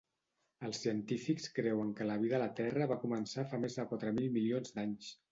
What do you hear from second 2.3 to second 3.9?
a la terra va començar fa més de